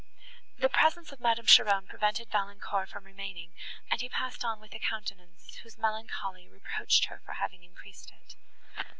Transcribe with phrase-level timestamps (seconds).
[0.57, 3.51] The presence of Madame Cheron prevented Valancourt from remaining,
[3.91, 8.35] and he passed on with a countenance, whose melancholy reproached her for having increased it.